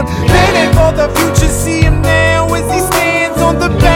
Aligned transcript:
on. 0.00 0.06
Planning 0.26 0.72
for 0.74 0.92
the 0.96 1.08
future, 1.16 1.52
see 1.52 1.82
him 1.82 2.02
now 2.02 2.52
as 2.54 2.64
he 2.72 2.80
stands 2.80 3.40
on 3.40 3.58
the 3.58 3.89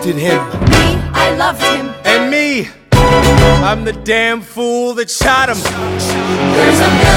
trusted 0.00 0.16
him. 0.16 0.38
Me, 0.70 1.10
I 1.12 1.34
loved 1.36 1.62
him. 1.62 1.92
And 2.04 2.30
me, 2.30 2.68
I'm 2.92 3.84
the 3.84 3.92
damn 3.92 4.40
fool 4.40 4.94
that 4.94 5.10
shot 5.10 5.48
him. 5.48 7.09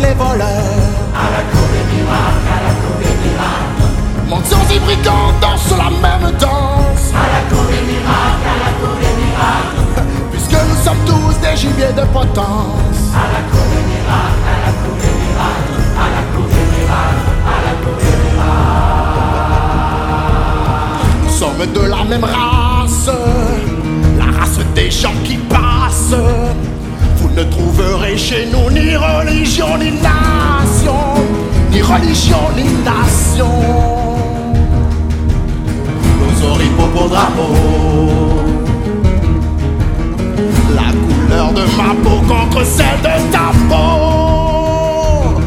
les 0.00 0.14
voleurs. 0.14 0.90
À 1.14 1.26
la 1.34 1.42
comédie 1.52 2.04
marque, 2.08 2.48
à 2.56 2.58
la 2.66 2.74
comédie 2.82 3.34
marque. 3.36 4.28
Mendiants 4.28 4.68
et 4.74 4.80
brigands 4.80 5.32
dansent 5.40 5.76
la 5.76 5.90
même 5.90 6.28
danse. 6.38 7.06
À 7.14 7.26
la 7.34 7.42
cour 7.48 7.64
des 7.70 7.82
miracles, 7.90 8.48
à 8.52 8.56
la 8.64 8.70
cour 8.80 8.94
des 9.02 9.14
miracles. 9.20 9.82
Puisque 10.32 10.58
nous 10.68 10.80
sommes 10.84 11.02
tous 11.06 11.34
des 11.40 11.56
gibiers 11.56 11.94
de 11.96 12.04
potence. 12.12 13.00
À 13.14 13.26
la 13.34 13.42
comédie 13.52 14.02
marque, 14.08 14.46
à 14.52 14.56
la 14.66 14.72
comédie 14.82 15.32
marque. 15.40 15.72
À 15.98 16.06
la 16.14 16.22
comédie 16.34 16.86
marque, 16.94 17.28
à 17.46 17.56
la 17.66 17.74
comédie 17.84 18.34
marque. 18.36 18.70
Nous 21.24 21.32
sommes 21.40 21.64
de 21.74 21.84
la 21.88 22.02
même 22.04 22.24
race. 22.24 23.10
La 24.18 24.28
race 24.38 24.60
des 24.74 24.90
gens 24.90 25.18
qui 25.24 25.36
passent 25.36 26.14
ne 27.36 27.44
trouverez 27.44 28.18
chez 28.18 28.46
nous 28.46 28.70
ni 28.70 28.96
religion 28.96 29.78
ni 29.78 29.92
nation, 29.92 31.14
ni 31.70 31.80
religion 31.80 32.50
ni 32.56 32.64
nation. 32.84 33.46
Nos 36.20 36.48
oripeaux 36.50 37.08
drapeaux, 37.08 38.26
la 40.74 40.90
couleur 41.06 41.52
de 41.52 41.62
ma 41.76 41.94
peau 42.02 42.20
contre 42.26 42.66
celle 42.66 43.00
de 43.00 43.32
ta 43.32 43.52
peau. 43.68 45.38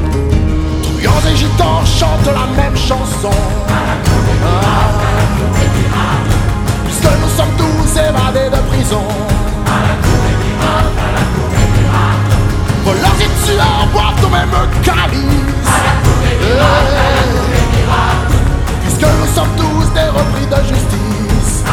Truands 0.83 1.25
et 1.31 1.35
gitans 1.35 1.85
chantent 1.85 2.33
la 2.33 2.63
même 2.63 2.77
chanson. 2.77 3.35
Puisque 6.85 7.11
nous 7.21 7.29
sommes 7.37 7.55
tous 7.57 7.99
évadés 7.99 8.49
de 8.49 8.61
prison. 8.71 9.32
Même 14.33 14.49
calice. 14.81 15.73
Puisque 18.81 19.01
nous 19.01 19.35
sommes 19.35 19.55
tous 19.57 19.93
des 19.93 20.09
repris 20.09 20.47
de 20.47 20.67
justice. 20.67 21.63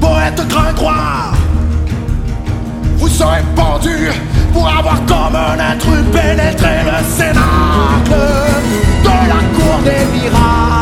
Poète 0.00 0.48
gringoire, 0.48 1.34
vous 2.96 3.08
serez 3.08 3.42
pendu 3.54 4.10
pour 4.52 4.68
avoir 4.68 5.04
comme 5.06 5.36
un 5.36 5.58
intrus 5.72 6.04
pénétré 6.12 6.82
le 6.84 7.04
cénacle 7.16 8.22
de 9.04 9.14
la 9.28 9.40
cour 9.54 9.78
des 9.84 10.04
miracles. 10.18 10.81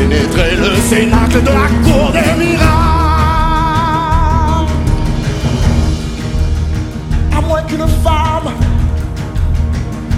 Pénétrer 0.00 0.56
le 0.56 0.72
cénacle 0.88 1.42
de 1.42 1.50
la 1.50 1.68
cour 1.84 2.10
des 2.10 2.32
miracles. 2.42 2.64
À 7.36 7.40
moins 7.42 7.62
qu'une 7.64 7.86
femme 8.02 8.50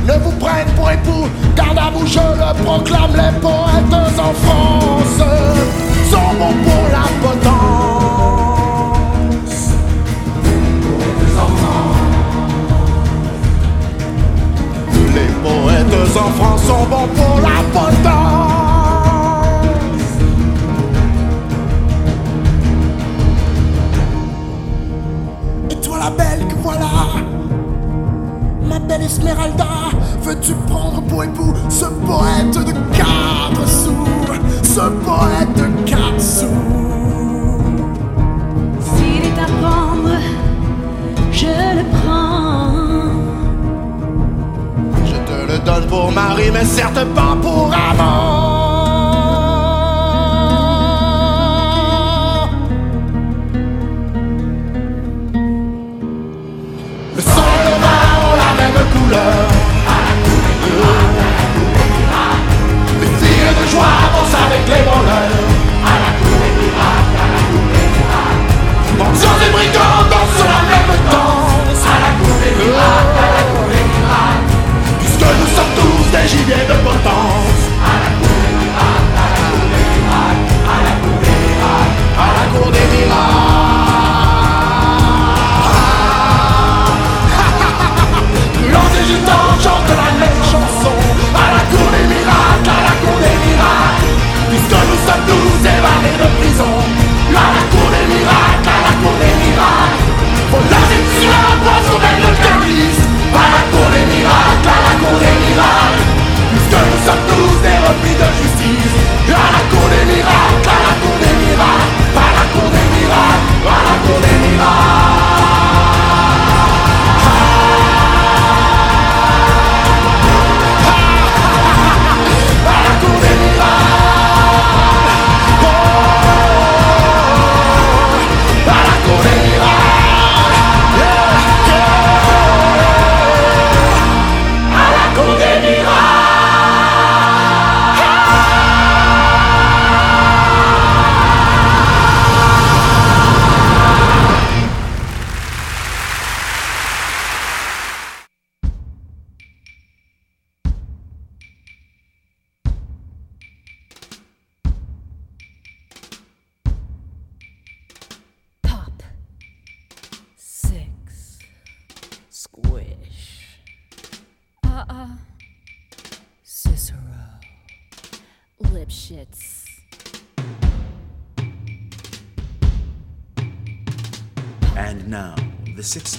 ne 0.06 0.12
vous 0.22 0.30
prenne 0.38 0.68
pour 0.76 0.88
époux, 0.88 1.26
garde 1.56 1.78
à 1.78 1.90
vous, 1.92 2.06
je 2.06 2.20
le 2.20 2.54
proclame, 2.62 3.10
les 3.10 3.40
poètes 3.40 3.92
en 4.20 4.32
France 4.44 5.20
sont 6.10 6.34
bons 6.38 6.56
pour 6.62 6.84
la 6.92 7.06
potence. 7.20 8.52
Les 15.12 15.30
poètes 15.42 16.16
en 16.16 16.30
France 16.40 16.62
sont 16.68 16.84
bons 16.84 17.08
pour 17.16 17.40
la 17.40 17.58
potence. 17.72 18.41
Esmeralda, 29.04 29.90
veux-tu 30.22 30.52
prendre 30.68 31.02
pour 31.02 31.24
époux 31.24 31.52
ce 31.68 31.86
poète 31.86 32.66
de 32.66 32.72
quatre 32.96 33.68
sous? 33.68 34.06
Ce 34.62 34.80
poète 34.80 35.54
de 35.56 35.90
quatre 35.90 36.20
sous. 36.20 36.46
S'il 38.80 39.24
est 39.24 39.38
à 39.38 39.46
prendre, 39.60 40.16
je 41.32 41.46
le 41.46 41.84
prends. 42.04 42.72
Je 45.04 45.14
te 45.14 45.52
le 45.52 45.58
donne 45.58 45.86
pour 45.88 46.12
mari, 46.12 46.50
mais 46.52 46.64
certes 46.64 47.04
pas 47.14 47.36
pour 47.42 47.70
amant 47.72 48.51
À 64.72 64.78
la 64.78 66.10
cour 66.18 66.40
et 66.46 66.54
pirate, 66.58 67.10
à 67.14 67.26
la 67.28 67.40
cour 67.48 67.68
et 67.74 67.88
pirate. 67.92 68.98
Mentions 68.98 69.38
et 69.46 69.52
brigands. 69.52 69.91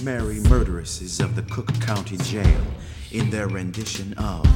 Merry 0.04 0.38
murderesses 0.40 1.18
of 1.18 1.34
the 1.34 1.40
Cook 1.42 1.72
County 1.80 2.18
Jail 2.18 2.60
in 3.10 3.30
their 3.30 3.48
rendition 3.48 4.12
of 4.18 4.46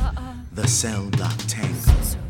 The 0.54 0.68
Cell 0.68 1.08
Block 1.08 1.38
Tango. 1.46 2.27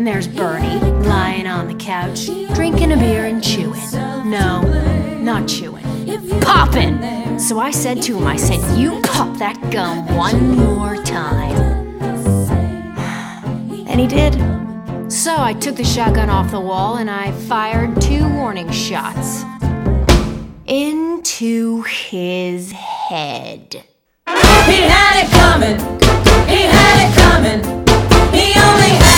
And 0.00 0.06
there's 0.06 0.26
Bernie 0.26 0.80
lying 1.06 1.46
on 1.46 1.68
the 1.68 1.74
couch, 1.74 2.24
drinking 2.54 2.92
a 2.92 2.96
beer 2.96 3.26
and 3.26 3.44
chewing. 3.44 3.78
No, 4.24 4.62
not 5.20 5.46
chewing. 5.46 5.84
Popping! 6.40 7.38
So 7.38 7.60
I 7.60 7.70
said 7.70 8.00
to 8.04 8.16
him, 8.16 8.26
I 8.26 8.36
said, 8.36 8.78
You 8.78 9.02
pop 9.02 9.36
that 9.36 9.60
gum 9.70 10.06
one 10.16 10.56
more 10.56 10.96
time. 11.04 12.00
And 13.90 14.00
he 14.00 14.06
did. 14.06 14.32
So 15.12 15.36
I 15.36 15.52
took 15.52 15.76
the 15.76 15.84
shotgun 15.84 16.30
off 16.30 16.50
the 16.50 16.60
wall 16.60 16.96
and 16.96 17.10
I 17.10 17.32
fired 17.32 18.00
two 18.00 18.26
warning 18.26 18.72
shots 18.72 19.44
into 20.64 21.82
his 21.82 22.72
head. 22.72 23.84
He 24.26 24.80
had 24.80 25.22
it 25.22 25.30
coming. 25.30 25.78
He 26.48 26.62
had 26.62 27.04
it 27.04 27.12
coming. 27.20 27.80
He 28.32 28.58
only 28.58 29.09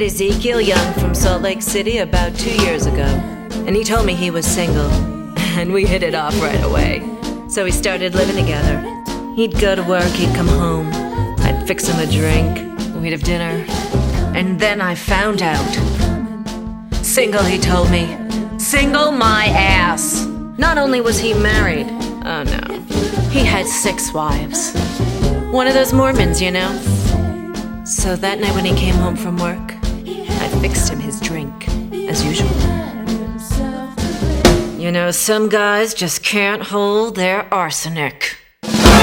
met 0.00 0.02
Ezekiel 0.02 0.60
Young 0.60 0.92
from 0.94 1.14
Salt 1.14 1.42
Lake 1.42 1.60
City 1.60 1.98
about 1.98 2.34
two 2.36 2.54
years 2.62 2.86
ago, 2.86 3.04
and 3.66 3.76
he 3.76 3.84
told 3.84 4.06
me 4.06 4.14
he 4.14 4.30
was 4.30 4.46
single, 4.46 4.88
and 5.58 5.72
we 5.72 5.84
hit 5.84 6.02
it 6.02 6.14
off 6.14 6.40
right 6.40 6.62
away. 6.62 7.02
So 7.48 7.64
we 7.64 7.70
started 7.70 8.14
living 8.14 8.36
together. 8.36 8.78
He'd 9.34 9.58
go 9.60 9.74
to 9.74 9.82
work, 9.82 10.10
he'd 10.12 10.34
come 10.34 10.48
home, 10.48 10.88
I'd 11.40 11.66
fix 11.66 11.86
him 11.86 11.98
a 11.98 12.10
drink, 12.10 12.69
we'd 13.00 13.12
have 13.12 13.22
dinner, 13.22 13.64
and 14.34 14.60
then 14.60 14.80
I 14.80 14.94
found 14.94 15.42
out. 15.42 15.72
Single, 17.04 17.42
he 17.42 17.58
told 17.58 17.90
me. 17.90 18.16
Single 18.58 19.10
my 19.10 19.46
ass. 19.46 20.26
Not 20.58 20.76
only 20.76 21.00
was 21.00 21.18
he 21.18 21.32
married, 21.32 21.86
oh 22.24 22.42
no, 22.44 22.80
he 23.30 23.44
had 23.44 23.66
six 23.66 24.12
wives. 24.12 24.74
One 25.50 25.66
of 25.66 25.74
those 25.74 25.92
Mormons, 25.92 26.40
you 26.40 26.50
know. 26.50 26.70
So 27.84 28.14
that 28.16 28.38
night 28.38 28.54
when 28.54 28.64
he 28.64 28.74
came 28.74 28.94
home 28.94 29.16
from 29.16 29.36
work, 29.38 29.74
I 30.42 30.58
fixed 30.60 30.92
him 30.92 31.00
his 31.00 31.18
drink, 31.20 31.68
as 32.08 32.22
usual. 32.24 32.50
You 34.78 34.92
know, 34.92 35.10
some 35.10 35.48
guys 35.48 35.94
just 35.94 36.22
can't 36.22 36.62
hold 36.62 37.16
their 37.16 37.52
arsenic. 37.52 38.36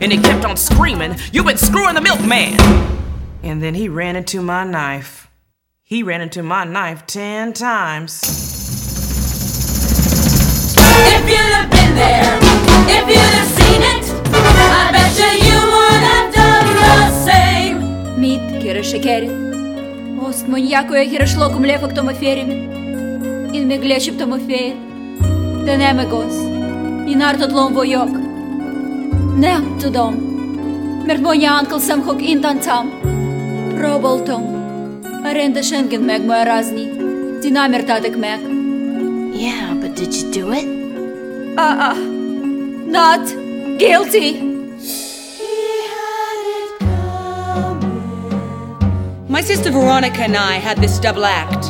And 0.00 0.12
he 0.12 0.18
kept 0.18 0.44
on 0.44 0.56
screaming, 0.56 1.16
You've 1.32 1.46
been 1.46 1.58
screwing 1.58 1.94
the 1.94 2.00
milkman! 2.00 2.58
And 3.42 3.62
then 3.62 3.74
he 3.74 3.88
ran 3.88 4.16
into 4.16 4.42
my 4.42 4.64
knife. 4.64 5.28
He 5.82 6.02
ran 6.02 6.20
into 6.20 6.42
my 6.42 6.64
knife 6.64 7.06
ten 7.06 7.52
times. 7.52 8.20
If 11.16 11.24
you'd 11.30 11.54
have 11.58 11.70
been 11.70 11.94
there, 11.94 12.38
if 12.96 13.08
you'd 13.08 13.34
have 13.40 13.50
seen 13.58 13.82
it, 13.94 14.04
I 14.34 14.90
bet 14.92 15.16
you 15.22 15.30
you 15.48 15.58
would 15.74 16.02
have 16.12 16.28
done 16.34 16.66
the 16.76 16.98
same. 17.24 17.76
Мид 18.20 18.62
кирашекери. 18.62 19.30
Ост 20.20 20.46
моньяко 20.48 20.94
е 20.94 21.08
хирашлоко 21.08 21.58
млефо 21.58 21.88
к 21.88 21.94
томоферими. 21.94 22.56
Ин 23.56 23.66
ме 23.68 23.78
глешип 23.78 24.18
томофея. 24.18 24.74
Да 25.64 25.76
не 25.76 25.92
ме 25.94 26.04
гос. 26.04 26.34
И 27.10 27.14
нартот 27.14 27.52
лом 27.52 27.72
войок. 27.72 28.21
Не 29.35 29.61
to 29.79 29.89
dom. 29.89 30.15
Mert 31.05 31.21
mondja 31.21 31.59
uncle 31.59 31.79
sem 31.79 32.01
hok 32.01 32.21
intan 32.21 32.59
tam. 32.59 32.91
Roboltom. 33.77 34.43
Arenda 35.23 35.61
Schengen 35.61 36.01
meg 36.01 36.25
moja 36.25 36.43
razni. 36.43 36.87
Ti 37.41 37.49
namjer 37.49 37.83
tadek 37.83 38.17
meg. 38.17 38.39
Yeah, 39.33 39.73
but 39.73 39.95
did 39.95 40.13
you 40.15 40.31
do 40.31 40.51
it? 40.51 40.65
Uh-uh. 41.57 41.97
Not 42.87 43.27
guilty. 43.77 44.51
My 49.27 49.41
sister 49.41 49.71
Veronica 49.71 50.21
and 50.21 50.37
I 50.37 50.59
had 50.59 50.77
this 50.77 50.99
double 50.99 51.25
act, 51.25 51.65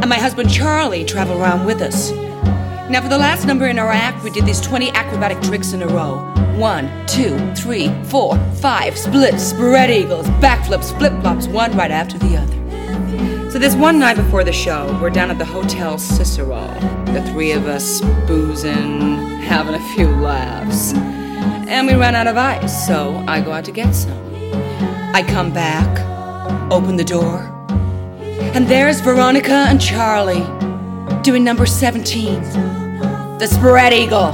and 0.00 0.08
my 0.08 0.16
husband 0.16 0.50
Charlie 0.50 1.04
traveled 1.04 1.38
around 1.38 1.66
with 1.66 1.82
us. 1.82 2.10
Now, 2.94 3.02
for 3.02 3.08
the 3.08 3.18
last 3.18 3.44
number 3.44 3.66
in 3.66 3.76
our 3.80 3.90
act, 3.90 4.22
we 4.22 4.30
did 4.30 4.46
these 4.46 4.60
20 4.60 4.92
acrobatic 4.92 5.42
tricks 5.42 5.72
in 5.72 5.82
a 5.82 5.86
row. 5.88 6.18
One, 6.56 6.88
two, 7.08 7.36
three, 7.56 7.88
four, 8.04 8.38
five, 8.60 8.96
splits, 8.96 9.42
spread 9.42 9.90
eagles, 9.90 10.28
backflips, 10.38 10.96
flip 10.96 11.12
flops, 11.20 11.48
one 11.48 11.76
right 11.76 11.90
after 11.90 12.18
the 12.18 12.36
other. 12.36 13.50
So, 13.50 13.58
this 13.58 13.74
one 13.74 13.98
night 13.98 14.16
before 14.16 14.44
the 14.44 14.52
show, 14.52 14.96
we're 15.02 15.10
down 15.10 15.32
at 15.32 15.38
the 15.38 15.44
Hotel 15.44 15.98
Cicero. 15.98 16.72
The 17.06 17.28
three 17.32 17.50
of 17.50 17.66
us 17.66 18.00
boozing, 18.28 19.00
having 19.40 19.74
a 19.74 19.94
few 19.96 20.06
laughs. 20.06 20.94
And 20.94 21.88
we 21.88 21.94
ran 21.94 22.14
out 22.14 22.28
of 22.28 22.36
ice, 22.36 22.86
so 22.86 23.24
I 23.26 23.40
go 23.40 23.50
out 23.50 23.64
to 23.64 23.72
get 23.72 23.92
some. 23.92 24.22
I 25.12 25.24
come 25.26 25.52
back, 25.52 26.70
open 26.70 26.94
the 26.94 27.02
door, 27.02 27.40
and 28.54 28.68
there's 28.68 29.00
Veronica 29.00 29.66
and 29.68 29.80
Charlie 29.80 30.46
doing 31.22 31.42
number 31.42 31.66
17, 31.66 32.83
the 33.38 33.46
spread 33.48 33.92
eagle. 33.92 34.32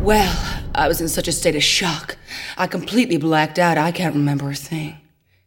Well, 0.00 0.34
I 0.74 0.88
was 0.88 1.00
in 1.00 1.08
such 1.08 1.28
a 1.28 1.32
state 1.32 1.54
of 1.54 1.62
shock. 1.62 2.16
I 2.56 2.66
completely 2.66 3.18
blacked 3.18 3.58
out. 3.58 3.76
I 3.78 3.92
can't 3.92 4.14
remember 4.14 4.50
a 4.50 4.54
thing. 4.54 4.96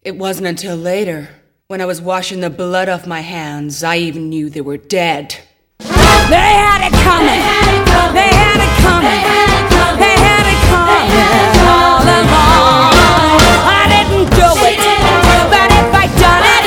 It 0.03 0.15
wasn't 0.15 0.47
until 0.47 0.75
later, 0.77 1.29
when 1.67 1.81
I 1.81 1.85
was 1.85 1.99
washing 2.01 2.41
the 2.41 2.49
blood 2.51 2.89
off 2.89 3.07
my 3.07 3.21
hands, 3.21 3.83
I 3.83 3.97
even 3.97 4.29
knew 4.29 4.49
they 4.51 4.61
were 4.61 4.77
dead. 4.77 5.35
They 5.79 6.53
had 6.61 6.85
it 6.87 6.93
coming! 7.01 7.41
They 8.13 8.29
had 8.29 8.59
it 8.61 8.73
coming! 8.85 9.21
They 9.97 10.15
had 10.27 10.45
it 10.45 10.61
coming 10.69 11.13
all 11.65 12.01
along! 12.05 12.93
I 13.65 13.83
didn't 13.89 14.29
do 14.29 14.49
it, 14.69 14.77
but 15.49 15.69
if 15.73 15.89
I'd 16.01 16.13
done 16.21 16.43
it, 16.53 16.65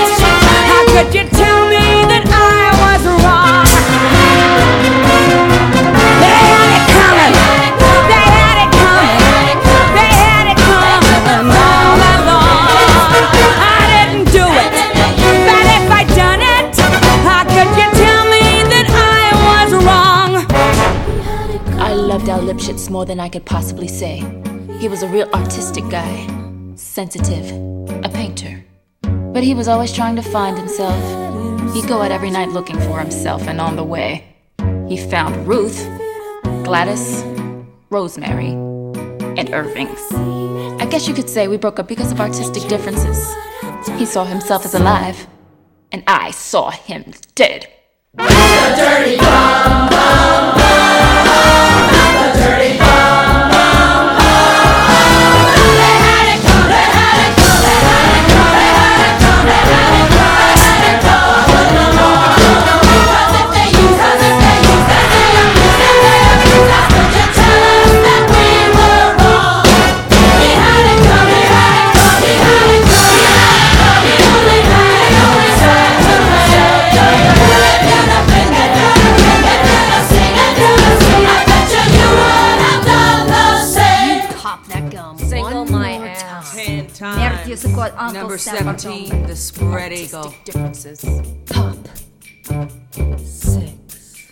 how 0.71 0.83
could 0.93 1.11
you 1.15 1.25
tell 1.31 1.58
Lipschitz 22.37 22.91
more 22.91 23.07
than 23.07 23.21
I 23.21 23.31
could 23.31 23.47
possibly 23.47 23.89
say. 23.89 24.23
He 24.79 24.89
was 24.89 25.03
a 25.03 25.09
real 25.09 25.31
artistic 25.31 25.89
guy, 25.89 26.27
sensitive, 26.77 27.51
a 28.05 28.09
painter. 28.11 28.65
But 29.01 29.45
he 29.45 29.55
was 29.55 29.67
always 29.67 29.93
trying 29.93 30.15
to 30.17 30.23
find 30.23 30.59
himself. 30.59 31.73
He'd 31.73 31.89
go 31.89 32.03
out 32.03 32.11
every 32.11 32.31
night 32.31 32.51
looking 32.51 32.79
for 32.81 33.01
himself, 33.01 33.49
and 33.49 33.61
on 33.61 33.77
the 33.77 33.85
way, 33.85 34.37
he 34.89 34.99
found 34.99 35.49
Ruth, 35.49 35.83
Gladys, 36.65 37.25
Rosemary, 37.89 38.51
and 39.39 39.49
Irving's. 39.55 40.13
I 40.83 40.87
guess 40.87 41.09
you 41.09 41.15
could 41.15 41.31
say 41.31 41.49
we 41.49 41.57
broke 41.57 41.79
up 41.79 41.89
because 41.89 42.13
of 42.13 42.21
artistic 42.21 42.69
differences. 42.69 43.35
He 43.97 44.05
saw 44.05 44.25
himself 44.25 44.67
as 44.67 44.75
alive, 44.75 45.27
and 45.91 46.05
I 46.07 46.33
saw 46.33 46.71
him 46.71 47.15
dead. 47.35 47.69
It 48.19 49.19
coming. 49.19 49.99
Here's 87.49 87.65
a 87.65 87.73
chord 87.73 87.93
Uncle 87.97 88.13
Number 88.13 88.37
Sam 88.37 88.79
17, 88.79 89.23
me. 89.23 89.27
the 89.27 89.35
spread 89.35 89.91
eagle. 89.91 90.35
Differences. 90.45 91.03
Pop. 91.47 91.79
Six. 93.17 94.29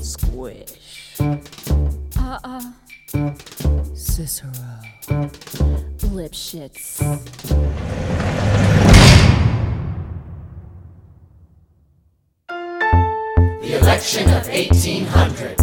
Squish. 0.00 1.20
Uh-uh. 1.20 2.62
Cicero. 3.94 4.50
Lipschitz. 6.08 6.96
The 13.60 13.78
election 13.78 14.30
of 14.30 14.48
1800. 14.48 15.58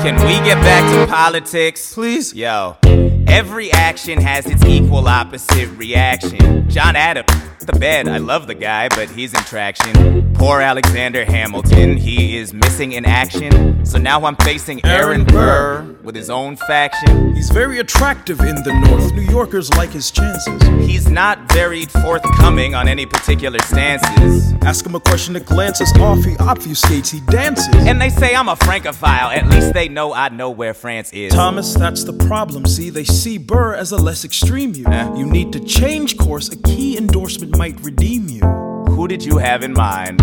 Can 0.00 0.16
we 0.24 0.32
get 0.42 0.56
back 0.62 0.90
to 0.94 1.12
politics? 1.12 1.92
Please? 1.92 2.32
Yo. 2.32 2.78
Every 3.26 3.72
action 3.72 4.20
has 4.20 4.46
its 4.46 4.64
equal 4.64 5.08
opposite 5.08 5.68
reaction. 5.76 6.68
John 6.68 6.96
Adams, 6.96 7.30
the 7.64 7.78
bed, 7.78 8.08
I 8.08 8.18
love 8.18 8.46
the 8.46 8.54
guy, 8.54 8.88
but 8.88 9.08
he's 9.10 9.32
in 9.32 9.40
traction. 9.44 10.32
Poor 10.34 10.60
Alexander 10.60 11.24
Hamilton, 11.24 11.96
he 11.96 12.36
is 12.36 12.52
missing 12.52 12.92
in 12.92 13.04
action. 13.04 13.84
So 13.86 13.98
now 13.98 14.24
I'm 14.24 14.36
facing 14.36 14.84
Aaron 14.84 15.24
Burr 15.24 15.82
with 16.02 16.16
his 16.16 16.30
own 16.30 16.56
faction. 16.56 17.34
He's 17.34 17.50
very 17.50 17.78
attractive 17.78 18.40
in 18.40 18.56
the 18.56 18.72
North. 18.86 19.12
New 19.14 19.22
Yorkers 19.22 19.70
like 19.74 19.90
his 19.90 20.10
chances. 20.10 20.60
He's 20.86 21.08
not 21.08 21.52
very 21.52 21.84
forthcoming 21.84 22.74
on 22.74 22.88
any 22.88 23.06
particular 23.06 23.58
stances. 23.60 24.54
Ask 24.62 24.84
him 24.84 24.94
a 24.94 25.00
question 25.00 25.34
that 25.34 25.46
glances 25.46 25.92
off, 25.98 26.24
he 26.24 26.34
obfuscates, 26.36 27.10
he 27.10 27.20
dances. 27.20 27.68
And 27.74 28.00
they 28.00 28.10
say 28.10 28.34
I'm 28.34 28.48
a 28.48 28.56
Francophile, 28.56 29.30
at 29.30 29.46
least 29.48 29.72
they 29.74 29.88
know 29.88 30.12
I 30.12 30.28
know 30.30 30.50
where 30.50 30.74
France 30.74 31.12
is. 31.12 31.32
Thomas, 31.32 31.74
that's 31.74 32.04
the 32.04 32.12
problem. 32.12 32.66
See, 32.66 32.90
they 32.90 33.04
see 33.12 33.38
Burr 33.38 33.74
as 33.74 33.92
a 33.92 33.96
less 33.96 34.24
extreme 34.24 34.74
you. 34.74 34.86
You 35.16 35.26
need 35.26 35.52
to 35.52 35.60
change 35.60 36.16
course. 36.16 36.48
A 36.48 36.56
key 36.56 36.96
endorsement 36.96 37.56
might 37.56 37.78
redeem 37.80 38.28
you. 38.28 38.40
Who 38.40 39.06
did 39.06 39.24
you 39.24 39.38
have 39.38 39.62
in 39.62 39.72
mind? 39.72 40.18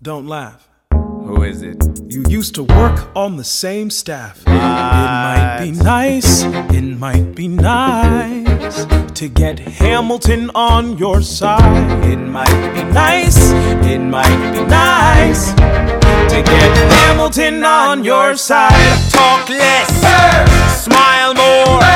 Don't 0.00 0.26
laugh. 0.26 0.68
Who 0.92 1.42
is 1.42 1.62
it? 1.62 1.82
You 2.08 2.22
used 2.28 2.54
to 2.54 2.62
work 2.62 3.10
on 3.16 3.36
the 3.36 3.44
same 3.44 3.90
staff. 3.90 4.42
It 4.46 4.50
might 4.50 5.58
be 5.60 5.72
nice, 5.72 6.42
it 6.44 6.82
might 6.82 7.34
be 7.34 7.48
nice 7.48 8.84
to 9.14 9.28
get 9.28 9.58
Hamilton 9.58 10.50
on 10.54 10.96
your 10.98 11.22
side. 11.22 12.04
It 12.04 12.18
might 12.18 12.74
be 12.74 12.84
nice, 12.84 13.50
it 13.84 13.98
might 13.98 14.52
be 14.52 14.62
nice 14.66 15.52
to 15.52 16.42
get 16.44 16.76
Hamilton 16.92 17.64
on 17.64 18.04
your 18.04 18.36
side. 18.36 19.10
Talk 19.10 19.48
less, 19.48 20.84
smile 20.84 21.34
more. 21.34 21.80
Don't 21.80 21.95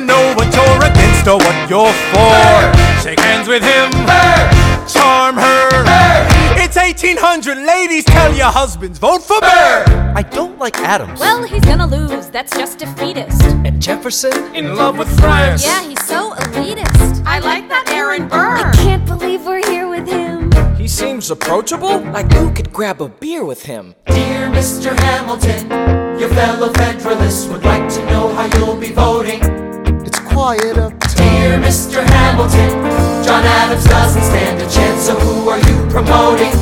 let 0.00 0.06
know 0.06 0.34
what 0.34 0.54
you're 0.54 0.90
against 0.90 1.26
or 1.26 1.36
what 1.36 1.70
you're 1.70 1.92
for. 2.12 3.02
Shake 3.02 3.20
hands 3.20 3.48
with 3.48 3.62
him, 3.62 3.90
charm 4.88 5.36
her. 5.36 5.68
It's 6.62 6.76
1800, 6.76 7.58
ladies, 7.66 8.04
tell 8.04 8.34
your 8.34 8.50
husbands, 8.50 8.98
vote 8.98 9.22
for 9.22 9.40
Burr. 9.40 10.12
I 10.14 10.22
don't 10.22 10.58
like 10.58 10.76
Adams. 10.78 11.18
Well, 11.18 11.42
he's 11.42 11.64
gonna 11.64 11.86
lose. 11.86 12.28
That's 12.28 12.56
just 12.56 12.78
defeatist. 12.78 13.42
And 13.42 13.80
Jefferson? 13.80 14.54
In 14.54 14.76
love 14.76 14.98
with 14.98 15.08
France. 15.20 15.64
Yeah, 15.64 15.82
he's 15.82 16.04
so 16.06 16.32
elitist. 16.34 17.24
I 17.24 17.38
like 17.40 17.68
that 17.68 17.88
Aaron 17.90 18.28
Burr. 18.28 18.56
I 18.56 18.72
can't 18.76 19.04
believe 19.06 19.44
we're 19.44 19.66
here 19.68 19.88
with 19.88 20.08
him. 20.08 20.50
He 20.76 20.88
seems 20.88 21.30
approachable. 21.30 22.00
Like 22.00 22.32
who 22.32 22.52
could 22.52 22.72
grab 22.72 23.00
a 23.00 23.08
beer 23.08 23.44
with 23.44 23.64
him? 23.64 23.94
Dear 24.06 24.50
Mr. 24.50 24.98
Hamilton, 25.00 25.68
your 26.18 26.28
fellow 26.30 26.72
Federalists 26.72 27.46
would 27.46 27.64
like 27.64 27.88
to 27.94 28.04
know 28.06 28.28
how 28.34 28.46
you'll 28.58 28.76
be 28.76 28.92
voting. 28.92 29.59
Quiet 30.40 30.78
uptown. 30.78 31.16
Dear 31.16 31.58
Mr. 31.60 32.02
Hamilton, 32.02 32.70
John 33.22 33.44
Adams 33.44 33.84
doesn't 33.84 34.22
stand 34.22 34.56
a 34.62 34.64
chance, 34.70 35.02
so 35.02 35.14
who 35.14 35.50
are 35.50 35.58
you 35.58 35.76
promoting? 35.90 36.56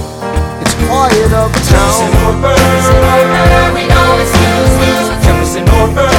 It's 0.59 0.75
quiet 0.91 1.33
Jefferson 1.63 2.11
or 2.27 2.35
Burr? 2.43 3.75
We 3.79 3.87
know 3.87 4.19
it's 4.19 4.35
lose 4.35 4.75
lose. 4.83 5.09
Jefferson 5.23 5.63
or 5.79 5.95
Burr? 5.95 6.18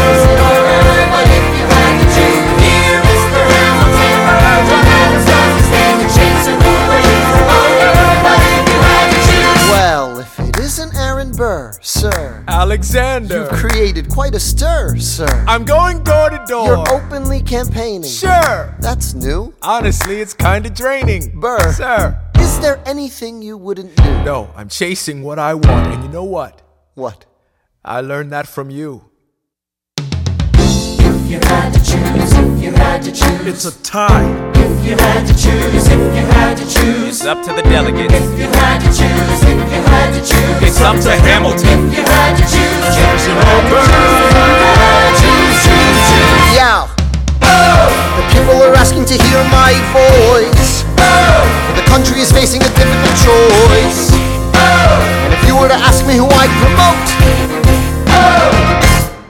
Alexander. 12.60 13.44
You've 13.44 13.52
created 13.52 14.10
quite 14.10 14.36
a 14.36 14.40
stir, 14.40 14.98
sir. 14.98 15.46
I'm 15.48 15.64
going 15.64 16.04
door 16.04 16.30
to 16.30 16.44
door. 16.46 16.68
You're 16.68 16.94
openly 16.94 17.42
campaigning. 17.42 18.04
Sure. 18.04 18.76
That's 18.82 19.14
new. 19.14 19.54
Honestly, 19.62 20.20
it's 20.20 20.34
kind 20.34 20.66
of 20.66 20.74
draining. 20.74 21.40
Burr. 21.40 21.72
Sir. 21.72 22.20
Is 22.36 22.60
there 22.60 22.82
anything 22.86 23.42
you 23.42 23.58
wouldn't 23.58 23.96
do? 23.96 24.12
No, 24.26 24.52
I'm 24.58 24.68
chasing 24.68 25.24
what 25.24 25.40
I 25.40 25.54
want. 25.54 25.88
And 25.88 26.04
you 26.04 26.10
know 26.10 26.26
what? 26.26 26.62
What? 26.96 27.26
I 27.86 28.02
learned 28.02 28.34
that 28.34 28.46
from 28.46 28.70
you. 28.70 29.06
If 29.98 31.32
you 31.32 31.40
had 31.40 31.72
to 31.72 31.80
choose, 31.80 32.34
if 32.34 32.62
you 32.62 32.72
had 32.74 33.02
to 33.04 33.12
choose, 33.14 33.48
It's 33.48 33.64
a 33.64 33.84
tie. 33.84 34.49
If 34.92 34.98
you 34.98 35.06
had 35.06 35.22
to 35.28 35.34
choose, 35.38 35.86
if 35.86 36.00
you 36.18 36.26
had 36.34 36.58
to 36.58 36.66
choose, 36.66 37.22
It's 37.22 37.26
up 37.26 37.44
to 37.46 37.54
the 37.54 37.62
delegates. 37.62 38.14
if 38.14 38.40
you 38.40 38.48
had 38.58 38.80
to 38.82 38.88
choose, 38.90 39.42
if 39.46 39.58
you 39.70 39.82
had 39.86 40.10
to 40.18 40.22
choose, 40.26 40.62
It's 40.66 40.82
up 40.82 40.98
to 41.06 41.12
Hamilton. 41.30 41.90
if 41.94 41.98
you 41.98 42.04
had 42.04 42.34
to 42.38 42.44
choose, 42.50 42.96
Jefferson 42.98 43.38
or 43.38 43.62
Burr, 43.70 43.86
choose, 45.22 45.58
choose, 45.62 46.00
choose. 46.10 46.58
Yeah. 46.58 46.88
The 48.18 48.26
people 48.34 48.58
are 48.66 48.74
asking 48.74 49.06
to 49.06 49.14
hear 49.14 49.44
my 49.54 49.74
voice. 49.94 50.82
The 51.78 51.86
country 51.86 52.22
is 52.22 52.32
facing 52.32 52.62
a 52.64 52.70
difficult 52.74 53.16
choice. 53.30 54.10
And 54.58 55.34
if 55.38 55.42
you 55.48 55.56
were 55.56 55.68
to 55.70 55.76
ask 55.90 56.06
me 56.08 56.16
who 56.18 56.26
I'd 56.26 56.50
promote, 56.66 57.06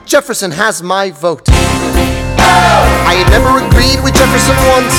Jefferson 0.06 0.52
has 0.52 0.82
my 0.82 1.10
vote. 1.10 1.46
I 3.06 3.14
had 3.20 3.28
never 3.30 3.58
agreed 3.58 4.02
with 4.04 4.14
Jefferson 4.14 4.56
once. 4.74 4.96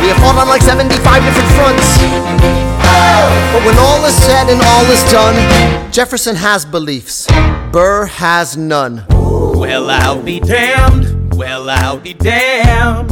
We 0.00 0.08
have 0.10 0.18
fought 0.18 0.36
on 0.38 0.48
like 0.48 0.62
75 0.62 1.22
different 1.22 1.50
fronts. 1.56 1.88
But 3.52 3.64
when 3.64 3.76
all 3.78 4.04
is 4.04 4.14
said 4.14 4.48
and 4.50 4.60
all 4.60 4.84
is 4.90 5.02
done, 5.10 5.92
Jefferson 5.92 6.36
has 6.36 6.64
beliefs. 6.64 7.26
Burr 7.72 8.06
has 8.06 8.56
none. 8.56 9.04
Well, 9.10 9.90
I'll 9.90 10.22
be 10.22 10.40
damned. 10.40 11.34
Well, 11.34 11.70
I'll 11.70 11.98
be 11.98 12.14
damned. 12.14 13.10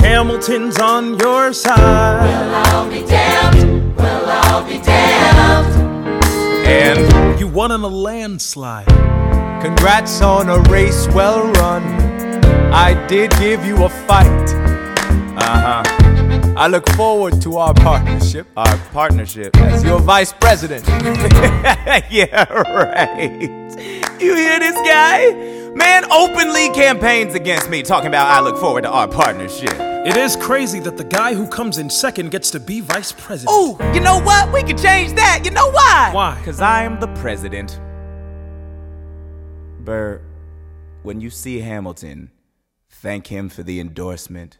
Hamilton's 0.00 0.78
on 0.78 1.18
your 1.18 1.52
side. 1.52 1.76
Well, 1.78 2.54
I'll 2.66 2.90
be 2.90 3.06
damned. 3.06 3.96
Well, 3.96 4.24
I'll 4.26 4.66
be 4.66 4.78
damned. 4.78 6.24
And 6.66 7.38
You 7.38 7.46
won 7.48 7.70
in 7.72 7.80
a 7.82 7.88
landslide. 7.88 8.86
Congrats 9.62 10.22
on 10.22 10.48
a 10.48 10.58
race 10.70 11.06
well 11.08 11.42
run. 11.52 11.82
I 12.72 13.06
did 13.08 13.30
give 13.32 13.64
you 13.66 13.84
a 13.84 13.88
fight. 13.88 14.26
uh 15.36 15.82
huh. 15.82 16.54
I 16.56 16.66
look 16.66 16.88
forward 16.90 17.40
to 17.42 17.56
our 17.56 17.72
partnership 17.74 18.46
Our 18.56 18.76
partnership. 18.92 19.56
as 19.56 19.82
your 19.84 19.98
vice 20.00 20.32
president. 20.32 20.86
yeah, 22.10 22.44
right. 22.52 23.30
You 24.20 24.34
hear 24.34 24.58
this 24.58 24.76
guy? 24.76 25.32
Man 25.74 26.04
openly 26.10 26.70
campaigns 26.70 27.34
against 27.34 27.70
me, 27.70 27.82
talking 27.82 28.08
about 28.08 28.28
I 28.28 28.40
look 28.40 28.58
forward 28.58 28.82
to 28.82 28.90
our 28.90 29.08
partnership. 29.08 29.72
It 29.78 30.16
is 30.16 30.36
crazy 30.36 30.80
that 30.80 30.96
the 30.96 31.04
guy 31.04 31.34
who 31.34 31.46
comes 31.46 31.78
in 31.78 31.88
second 31.90 32.30
gets 32.30 32.50
to 32.52 32.60
be 32.60 32.80
vice 32.80 33.12
president. 33.12 33.54
Ooh, 33.54 33.76
you 33.94 34.00
know 34.00 34.20
what? 34.20 34.52
We 34.52 34.62
can 34.62 34.76
change 34.76 35.12
that. 35.14 35.42
You 35.44 35.50
know 35.50 35.70
why? 35.70 36.10
Why? 36.12 36.36
Because 36.38 36.60
I 36.60 36.82
am 36.84 36.98
the 37.00 37.08
president. 37.22 37.78
Burr, 39.84 40.20
when 41.02 41.20
you 41.20 41.30
see 41.30 41.60
Hamilton, 41.60 42.30
thank 42.88 43.28
him 43.28 43.48
for 43.48 43.62
the 43.62 43.80
endorsement. 43.80 44.58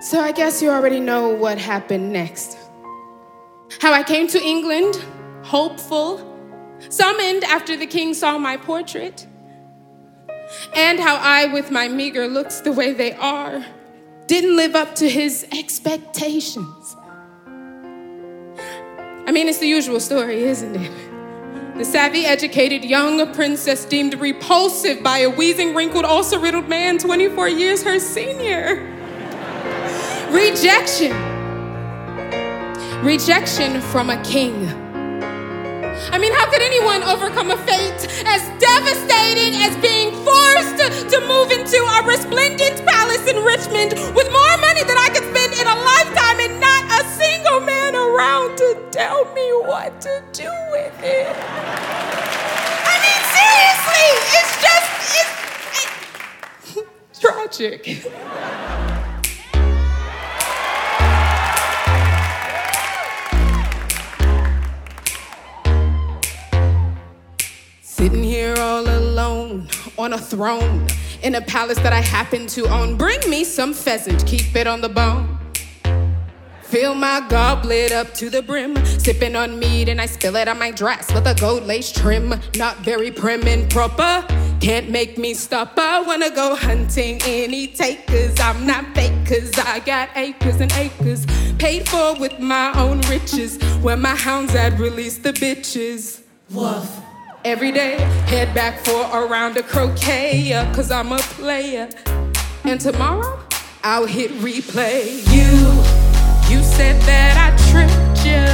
So 0.00 0.20
I 0.20 0.32
guess 0.32 0.60
you 0.60 0.68
already 0.68 1.00
know 1.00 1.28
what 1.28 1.58
happened 1.58 2.12
next. 2.12 2.58
How 3.80 3.92
I 3.92 4.02
came 4.02 4.26
to 4.28 4.42
England, 4.42 4.96
hopeful, 5.42 6.20
summoned 6.88 7.44
after 7.44 7.76
the 7.76 7.86
king 7.86 8.12
saw 8.12 8.36
my 8.36 8.56
portrait, 8.56 9.26
and 10.74 10.98
how 10.98 11.16
I, 11.16 11.46
with 11.46 11.70
my 11.70 11.88
meager 11.88 12.26
looks 12.28 12.60
the 12.60 12.72
way 12.72 12.92
they 12.92 13.12
are, 13.12 13.64
didn't 14.26 14.56
live 14.56 14.74
up 14.74 14.94
to 14.96 15.08
his 15.08 15.46
expectations. 15.52 16.96
I 19.24 19.30
mean, 19.30 19.48
it's 19.48 19.58
the 19.58 19.68
usual 19.68 20.00
story, 20.00 20.42
isn't 20.44 20.76
it? 20.76 21.12
The 21.78 21.84
savvy, 21.84 22.26
educated 22.26 22.84
young 22.84 23.32
princess 23.32 23.84
deemed 23.84 24.14
repulsive 24.14 25.02
by 25.02 25.18
a 25.18 25.30
wheezing, 25.30 25.74
wrinkled, 25.74 26.04
ulcer 26.04 26.38
riddled 26.38 26.68
man 26.68 26.98
24 26.98 27.48
years 27.48 27.82
her 27.82 27.98
senior. 27.98 28.88
Rejection. 30.30 31.12
Rejection 33.02 33.80
from 33.80 34.10
a 34.10 34.22
king. 34.22 34.81
I 36.10 36.18
mean, 36.18 36.32
how 36.32 36.50
could 36.50 36.62
anyone 36.62 37.02
overcome 37.04 37.50
a 37.50 37.56
fate 37.58 38.02
as 38.26 38.42
devastating 38.58 39.54
as 39.62 39.76
being 39.78 40.12
forced 40.24 40.76
to 41.12 41.20
move 41.28 41.50
into 41.52 41.78
a 41.78 42.02
resplendent 42.04 42.84
palace 42.86 43.26
in 43.28 43.36
Richmond 43.44 43.92
with 44.16 44.30
more 44.32 44.56
money 44.58 44.82
than 44.82 44.98
I 44.98 45.08
could 45.14 45.24
spend 45.30 45.54
in 45.54 45.66
a 45.66 45.76
lifetime 45.76 46.40
and 46.40 46.60
not 46.60 46.84
a 47.00 47.04
single 47.14 47.60
man 47.60 47.94
around 47.94 48.56
to 48.58 48.88
tell 48.90 49.24
me 49.32 49.46
what 49.64 50.00
to 50.00 50.22
do 50.32 50.50
with 50.72 50.94
it? 51.02 51.28
I 52.84 52.94
mean, 53.04 53.22
seriously, 53.38 54.08
it's 54.38 54.54
just, 54.66 54.88
it's, 56.66 56.76
it's 57.10 57.20
tragic. 57.20 58.91
Sitting 68.02 68.24
here 68.24 68.56
all 68.58 68.80
alone 68.80 69.68
on 69.96 70.12
a 70.12 70.18
throne 70.18 70.88
in 71.22 71.36
a 71.36 71.40
palace 71.40 71.78
that 71.78 71.92
I 71.92 72.00
happen 72.00 72.48
to 72.48 72.66
own. 72.66 72.96
Bring 72.96 73.20
me 73.30 73.44
some 73.44 73.72
pheasant, 73.72 74.26
keep 74.26 74.56
it 74.56 74.66
on 74.66 74.80
the 74.80 74.88
bone. 74.88 75.38
Fill 76.62 76.96
my 76.96 77.24
goblet 77.28 77.92
up 77.92 78.12
to 78.14 78.28
the 78.28 78.42
brim, 78.42 78.74
sipping 78.84 79.36
on 79.36 79.56
mead, 79.56 79.88
and 79.88 80.00
I 80.00 80.06
spill 80.06 80.34
it 80.34 80.48
on 80.48 80.58
my 80.58 80.72
dress 80.72 81.14
with 81.14 81.28
a 81.28 81.36
gold 81.36 81.62
lace 81.62 81.92
trim. 81.92 82.34
Not 82.56 82.78
very 82.78 83.12
prim 83.12 83.46
and 83.46 83.70
proper, 83.70 84.26
can't 84.60 84.90
make 84.90 85.16
me 85.16 85.32
stop. 85.32 85.78
I 85.78 86.00
wanna 86.00 86.30
go 86.30 86.56
hunting 86.56 87.20
any 87.24 87.68
takers. 87.68 88.34
I'm 88.40 88.66
not 88.66 88.84
fake, 88.96 89.14
cause 89.28 89.56
I 89.60 89.78
got 89.78 90.08
acres 90.16 90.60
and 90.60 90.72
acres, 90.72 91.24
paid 91.60 91.88
for 91.88 92.18
with 92.18 92.40
my 92.40 92.72
own 92.76 93.00
riches. 93.02 93.62
Where 93.80 93.96
my 93.96 94.16
hounds 94.16 94.56
at, 94.56 94.76
release 94.80 95.18
the 95.18 95.32
bitches. 95.32 96.22
Woof. 96.50 97.11
Every 97.44 97.72
day, 97.72 97.96
head 98.26 98.54
back 98.54 98.84
for 98.84 99.02
a 99.02 99.26
round 99.26 99.56
of 99.56 99.66
croquet, 99.66 100.52
cause 100.72 100.92
I'm 100.92 101.10
a 101.10 101.18
player. 101.18 101.88
And 102.62 102.80
tomorrow, 102.80 103.40
I'll 103.82 104.06
hit 104.06 104.30
replay. 104.34 105.18
You, 105.34 105.50
you 106.48 106.62
said 106.62 107.02
that 107.02 107.34
I 107.36 107.50
tricked 107.72 108.24
you. 108.24 108.46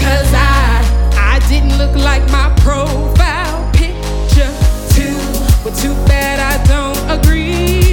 Cause 0.00 0.32
I, 0.34 1.10
I 1.18 1.40
didn't 1.48 1.76
look 1.76 1.96
like 1.96 2.22
my 2.30 2.54
profile 2.60 3.72
picture. 3.72 4.52
Too, 4.94 5.18
but 5.64 5.76
too 5.76 5.94
bad 6.06 6.38
I 6.38 6.64
don't 6.68 7.18
agree. 7.18 7.83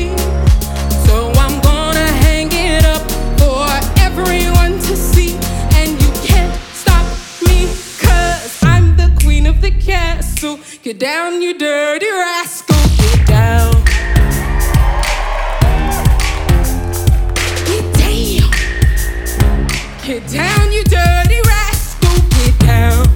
Castle. 10.41 10.60
Get 10.82 10.99
down, 10.99 11.41
you 11.41 11.58
dirty 11.58 12.08
rascal. 12.08 12.75
Get 12.97 13.27
down. 13.27 13.73
Get 17.65 17.86
down. 17.99 19.67
Get 20.04 20.27
down, 20.32 20.71
you 20.71 20.84
dirty 20.84 21.41
rascal. 21.45 22.17
Get 22.38 22.60
down. 22.60 23.08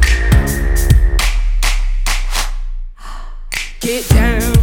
Get 3.79 4.07
down. 4.09 4.53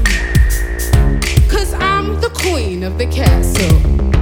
Cause 1.49 1.75
I'm 1.75 2.21
the 2.21 2.31
queen 2.35 2.83
of 2.85 2.99
the 2.99 3.07
castle. 3.07 4.22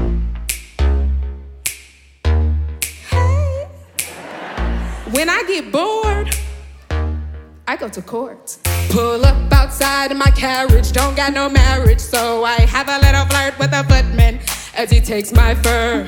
Go 7.81 7.89
to 7.89 8.03
court. 8.03 8.59
Pull 8.91 9.25
up 9.25 9.51
outside 9.53 10.11
in 10.11 10.19
my 10.19 10.31
carriage, 10.33 10.93
don't 10.93 11.17
got 11.17 11.33
no 11.33 11.49
marriage, 11.49 11.99
so 11.99 12.45
I 12.45 12.61
have 12.61 12.91
a 12.91 12.99
little 12.99 13.25
flirt 13.25 13.59
with 13.59 13.73
a 13.73 13.83
footman 13.85 14.39
as 14.75 14.91
he 14.91 15.01
takes 15.01 15.33
my 15.33 15.55
fur. 15.55 16.07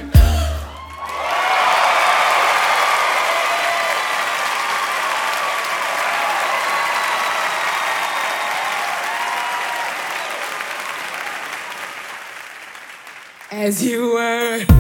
As 13.51 13.83
you 13.83 14.13
were 14.15 14.72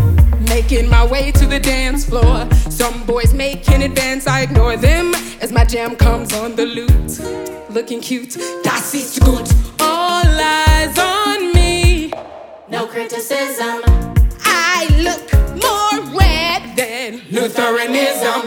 making 0.54 0.86
my 0.86 1.02
way 1.06 1.32
to 1.32 1.46
the 1.46 1.58
dance 1.58 2.04
floor, 2.04 2.46
some 2.68 3.06
boys 3.06 3.32
make 3.32 3.66
an 3.70 3.80
advance. 3.80 4.26
I 4.26 4.42
ignore 4.42 4.76
them 4.76 5.14
as 5.40 5.50
my 5.50 5.64
jam 5.64 5.96
comes 5.96 6.34
on 6.34 6.54
the 6.56 6.66
lute. 6.66 7.14
Looking 7.70 8.02
cute, 8.02 8.36
das 8.62 8.94
ist 8.94 9.20
gut. 9.20 9.50
All 9.80 10.26
eyes 10.26 10.98
on 10.98 11.54
me. 11.54 12.12
No 12.68 12.86
criticism. 12.86 13.80
I 14.44 14.88
look 15.06 15.26
more 15.66 15.96
red 16.20 16.62
than 16.76 17.22
Lutheranism. 17.30 18.42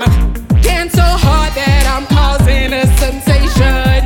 Dance 0.61 0.93
so 0.93 1.09
hard 1.25 1.53
that 1.53 1.85
I'm 1.93 2.05
causing 2.05 2.71
a 2.71 2.85
sensation. 3.01 4.03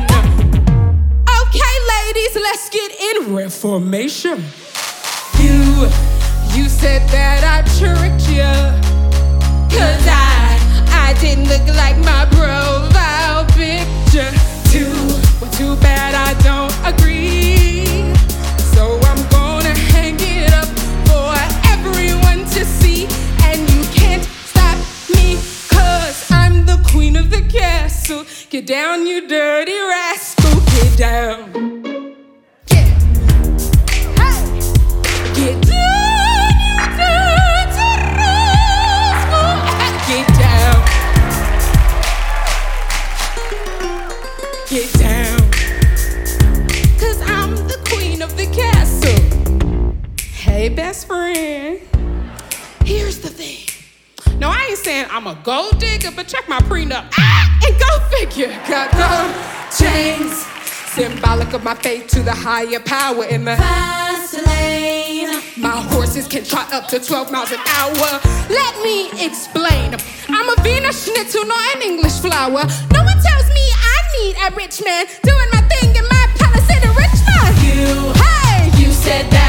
Okay, 1.42 1.74
ladies, 1.94 2.34
let's 2.46 2.70
get 2.70 2.90
in 3.08 3.34
reformation. 3.34 4.38
You, 5.38 5.88
you 6.54 6.68
said 6.68 7.02
that 7.10 7.44
I 7.44 7.59
didn't 11.20 11.48
look 11.48 11.76
like 11.76 11.98
my 11.98 12.24
profile 12.30 13.44
picture. 13.52 14.32
Too, 14.70 14.90
well, 15.38 15.50
too 15.50 15.76
bad 15.76 16.14
I 16.14 16.32
don't 16.40 16.72
agree. 16.90 18.14
So 18.72 18.98
I'm 19.10 19.28
gonna 19.28 19.76
hang 19.92 20.16
it 20.18 20.50
up 20.54 20.68
for 21.08 21.28
everyone 21.74 22.48
to 22.54 22.64
see. 22.64 23.04
And 23.44 23.60
you 23.70 23.82
can't 23.92 24.24
stop 24.24 24.78
me, 25.14 25.36
cause 25.68 26.30
I'm 26.30 26.64
the 26.64 26.80
queen 26.90 27.16
of 27.16 27.30
the 27.30 27.42
castle. 27.42 28.24
Get 28.48 28.66
down, 28.66 29.06
you 29.06 29.28
dirty 29.28 29.78
rascal, 29.78 30.60
get 30.72 30.96
down. 30.96 31.49
Hey, 50.70 50.76
best 50.76 51.08
friend. 51.08 51.80
Here's 52.84 53.18
the 53.18 53.28
thing. 53.28 53.66
No, 54.38 54.50
I 54.50 54.68
ain't 54.70 54.78
saying 54.78 55.06
I'm 55.10 55.26
a 55.26 55.36
gold 55.42 55.80
digger, 55.80 56.12
but 56.14 56.28
check 56.28 56.48
my 56.48 56.60
prenup. 56.60 57.10
Ah, 57.18 57.58
and 57.66 57.74
go 57.74 57.90
figure. 58.14 58.54
Got 58.70 58.94
gold 58.94 59.34
chains. 59.74 60.46
Symbolic 60.94 61.52
of 61.54 61.64
my 61.64 61.74
faith 61.74 62.06
to 62.14 62.22
the 62.22 62.30
higher 62.30 62.78
power 62.78 63.24
in 63.24 63.46
the 63.46 63.56
Fast 63.56 64.46
lane. 64.46 65.42
my 65.56 65.74
horses 65.90 66.28
can 66.28 66.44
trot 66.44 66.72
up 66.72 66.86
to 66.88 67.00
12 67.00 67.32
miles 67.32 67.50
an 67.50 67.58
hour. 67.66 68.20
Let 68.48 68.80
me 68.84 69.10
explain. 69.26 69.96
I'm 70.28 70.48
a 70.56 70.62
Venus 70.62 71.04
schnitzel, 71.04 71.46
not 71.46 71.74
an 71.74 71.82
English 71.82 72.20
flower. 72.20 72.62
No 72.94 73.02
one 73.02 73.18
tells 73.18 73.48
me 73.50 73.64
I 73.74 73.98
need 74.22 74.36
a 74.38 74.54
rich 74.54 74.80
man 74.84 75.06
doing 75.24 75.48
my 75.50 75.62
thing 75.66 75.96
in 75.96 76.06
my 76.06 76.26
palace 76.38 76.70
in 76.70 76.82
Richmond. 76.94 77.54
You, 77.66 78.12
hey, 78.22 78.70
you 78.78 78.92
said 78.92 79.28
that 79.32 79.39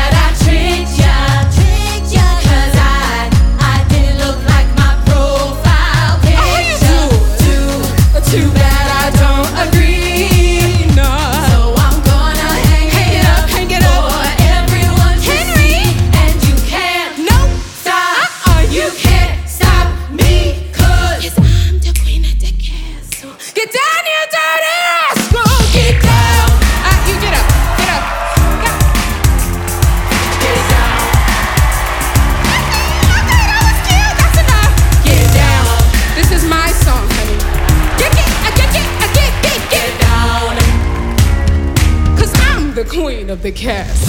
the 43.42 43.52
castle. 43.52 44.01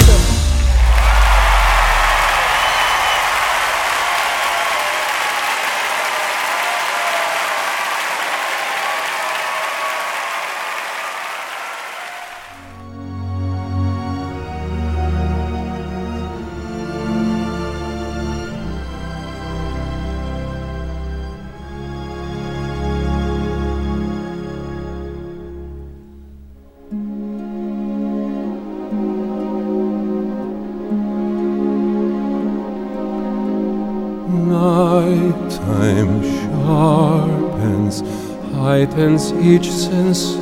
Each 39.53 39.71
sensation. 39.71 40.33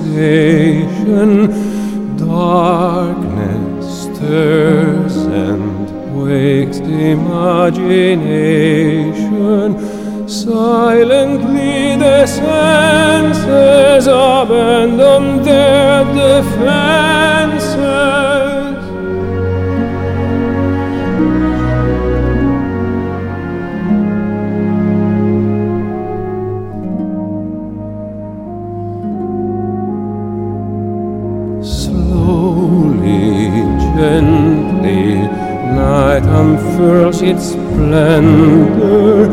Its 37.30 37.50
splendor. 37.52 39.28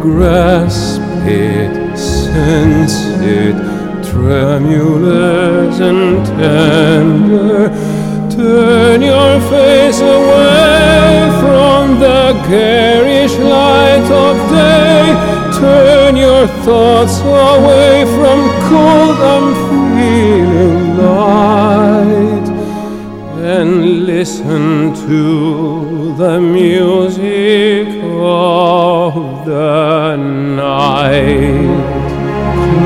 Grasp 0.00 1.00
it, 1.26 1.98
sense 1.98 2.96
it, 3.20 3.56
tremulous 4.10 5.80
and 5.80 6.24
tender. 6.26 7.68
Turn 8.30 9.02
your 9.02 9.34
face 9.52 10.00
away 10.00 11.28
from 11.40 11.98
the 11.98 12.22
garish 12.48 13.36
light 13.38 14.08
of 14.26 14.36
day. 14.50 15.06
Turn 15.60 16.16
your 16.16 16.46
thoughts 16.64 17.20
away 17.20 18.04
from 18.16 18.38
cold, 18.68 19.18
unfeeling 19.34 20.96
light 20.96 22.39
and 23.60 24.06
listen 24.06 24.94
to 24.94 26.14
the 26.14 26.40
music 26.40 27.86
of 28.16 29.44
the 29.44 30.16
night. 30.16 31.68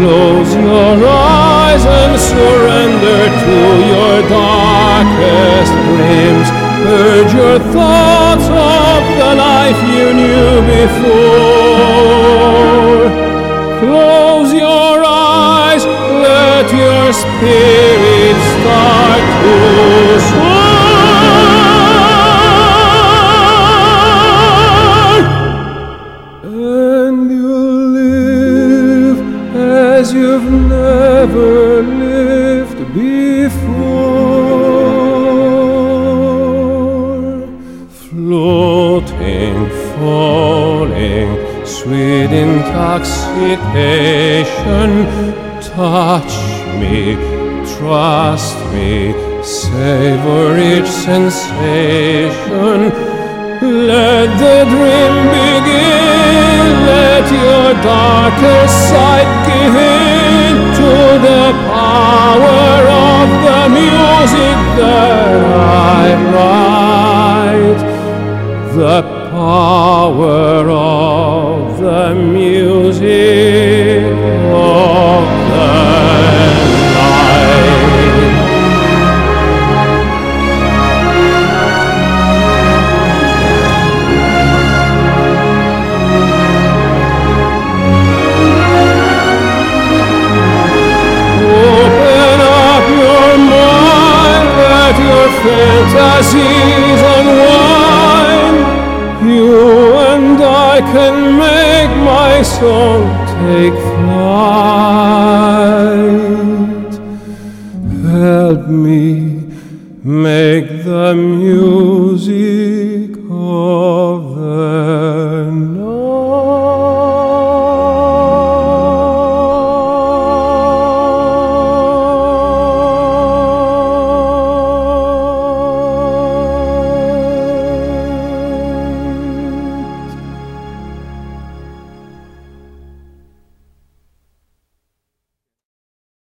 Close 0.01 0.53
your 0.57 0.97
eyes 1.07 1.85
and 2.01 2.19
surrender 2.19 3.23
to 3.45 3.57
your 3.93 4.17
darkest 4.29 5.73
dreams. 5.87 6.49
Purge 6.83 7.33
your 7.43 7.59
thoughts 7.73 8.47
of 8.51 9.01
the 9.21 9.33
life 9.47 9.81
you 9.95 10.07
knew 10.21 10.51
before. 10.75 11.85
Close 13.79 14.51
your 14.53 15.05
eyes, 15.07 15.85
let 15.87 16.67
your 16.73 17.13
spirit 17.13 18.37
start 18.59 19.23
to 19.41 19.94
sensation. 51.05 52.79
Let 53.61 54.29
the 54.45 54.59
dream 54.73 55.15
begin, 55.37 56.65
let 56.89 57.25
your 57.45 57.69
darkest 57.85 58.75
sight 58.89 59.29
give 59.49 59.77
in 59.77 60.55
to 60.81 60.93
the 61.29 61.45
power 61.69 62.79
of 63.13 63.27
the 63.47 63.63
music 63.81 64.57
that 64.81 65.41
I 65.93 66.05
write. 66.33 67.81
The 68.81 68.99
power 69.31 70.65
of 70.71 71.81
the 71.81 72.05
music 72.15 72.54